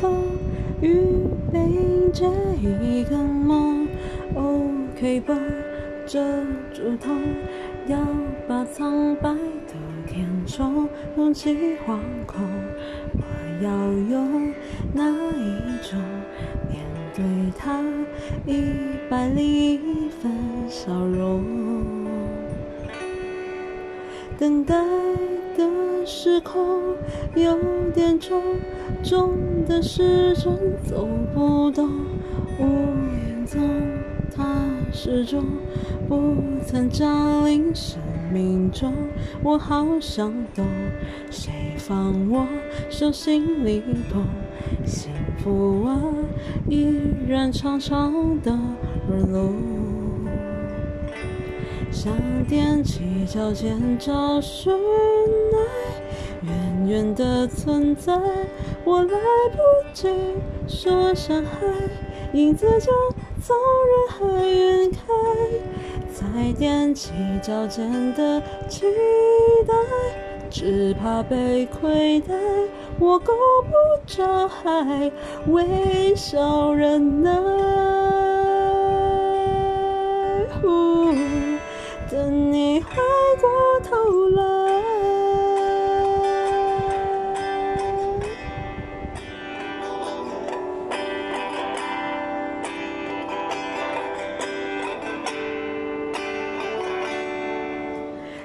[0.00, 0.24] 风
[0.80, 0.96] 雨，
[1.52, 2.24] 迎接
[2.72, 3.86] 一个梦。
[4.34, 5.38] OK 绷
[6.06, 6.18] 遮
[6.72, 7.18] 住痛，
[7.86, 7.98] 要
[8.48, 9.74] 把苍白的
[10.06, 12.40] 天空拥挤惶恐。
[13.12, 13.20] 我
[13.62, 13.70] 要
[14.08, 14.54] 用
[14.94, 16.00] 哪一种
[16.70, 16.80] 面
[17.14, 17.22] 对
[17.58, 17.82] 他
[18.46, 18.64] 一
[19.10, 20.32] 百零一分
[20.66, 21.44] 笑容？
[24.38, 24.74] 等待
[25.58, 25.68] 的
[26.06, 26.94] 时空
[27.34, 27.58] 有
[27.94, 28.42] 点重，
[29.02, 30.52] 重的时针
[30.84, 31.88] 走不动。
[32.58, 33.60] 乌云中，
[34.34, 34.44] 他
[34.92, 35.44] 始终
[36.08, 38.00] 不曾降临生
[38.32, 38.92] 命中。
[39.42, 40.66] 我好想懂，
[41.30, 42.46] 谁放我
[42.88, 44.22] 手心里痛？
[44.84, 46.00] 幸福啊，
[46.68, 46.86] 依
[47.28, 48.58] 然长长的
[49.08, 49.79] 路。
[51.92, 52.16] 想
[52.48, 55.58] 踮起脚尖找寻爱，
[56.46, 58.12] 远远的存在，
[58.84, 59.18] 我来
[59.50, 59.58] 不
[59.92, 60.08] 及
[60.68, 61.66] 说声嗨，
[62.32, 62.92] 影子就
[63.42, 63.56] 从
[63.90, 64.98] 人海晕开。
[66.12, 66.26] 再
[66.64, 68.86] 踮起脚尖的期
[69.66, 69.74] 待，
[70.48, 72.34] 只怕被亏待，
[72.98, 73.70] 我够不
[74.06, 75.10] 着海，
[75.48, 77.30] 微笑忍耐。
[82.82, 82.94] 回
[83.40, 83.48] 过
[83.84, 84.42] 头来，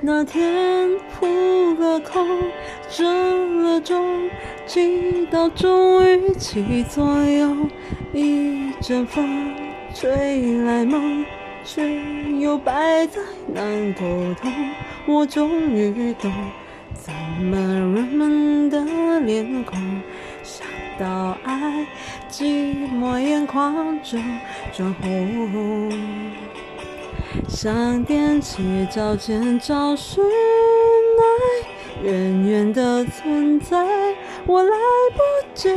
[0.00, 2.26] 那天扑了空，
[2.88, 4.28] 折了中，
[4.66, 7.70] 祈祷终于起作用，
[8.12, 9.54] 一阵风
[9.94, 11.24] 吹来梦。
[11.64, 11.82] 却
[12.40, 14.52] 又摆在难沟通，
[15.06, 16.32] 我终于懂，
[16.94, 17.12] 怎
[17.44, 18.84] 么人们的
[19.20, 19.78] 脸孔，
[20.42, 20.66] 想
[20.98, 21.86] 到爱，
[22.28, 24.18] 寂寞眼眶就
[24.72, 25.92] 转红。
[27.48, 33.86] 想踮起脚尖找寻爱，远远的存在，
[34.46, 34.76] 我来
[35.14, 35.22] 不
[35.54, 35.70] 及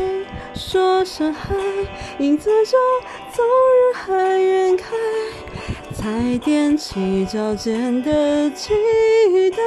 [0.54, 1.56] 说声嗨，
[2.18, 2.78] 影子就
[3.32, 3.46] 从
[3.78, 4.86] 人海晕开。
[5.98, 8.74] 才踮起脚尖的期
[9.52, 9.58] 待，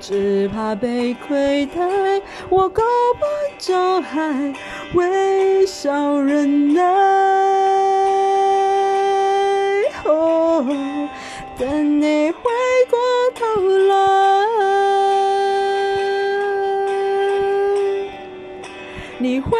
[0.00, 2.82] 只怕被亏待，我够
[3.18, 3.24] 不
[3.58, 4.54] 着海，
[4.94, 6.82] 微笑忍耐。
[10.04, 10.64] 哦，
[11.58, 12.42] 等你回
[12.88, 12.98] 过
[13.34, 13.44] 头
[13.88, 13.94] 来，
[19.18, 19.58] 你会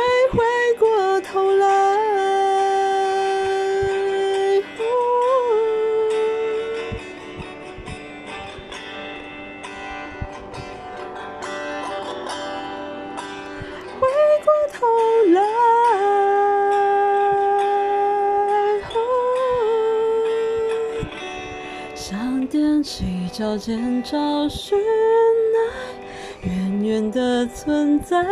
[22.46, 28.24] 踮起脚尖找寻爱，远远的存在，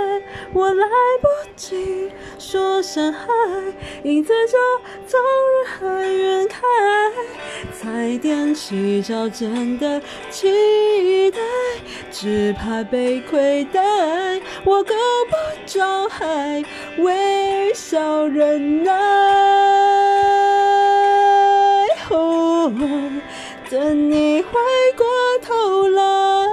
[0.52, 0.86] 我来
[1.20, 1.26] 不
[1.56, 3.26] 及说声嗨，
[4.04, 4.56] 影子就
[5.08, 5.20] 从
[5.50, 6.62] 人海晕开。
[7.72, 10.00] 才踮起脚尖的
[10.30, 11.38] 期待，
[12.12, 13.82] 只怕被亏待，
[14.64, 14.94] 我够
[15.28, 15.34] 不
[15.66, 16.64] 着海，
[16.98, 18.92] 微笑忍耐。
[23.70, 24.50] 等你回
[24.96, 25.06] 过
[25.42, 26.43] 头来。